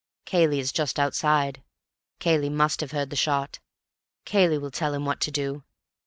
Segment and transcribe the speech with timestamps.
[0.25, 1.61] "Cayley is just outside,
[2.17, 3.59] Cayley must have heard the shot,
[4.25, 5.63] Cayley will tell him what to do.